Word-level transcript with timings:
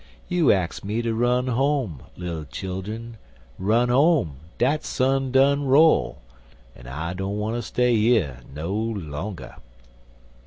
You 0.27 0.51
ax 0.51 0.83
me 0.83 1.03
ter 1.03 1.13
run 1.13 1.45
home, 1.45 2.01
Little 2.17 2.45
childun 2.45 3.17
Run 3.59 3.89
home, 3.89 4.37
dat 4.57 4.83
sun 4.83 5.31
done 5.31 5.65
roll 5.67 6.23
An' 6.75 6.87
I 6.87 7.13
don't 7.13 7.37
wanter 7.37 7.61
stay 7.61 7.93
yer 7.93 8.39
no 8.51 8.73
longer. 8.73 9.57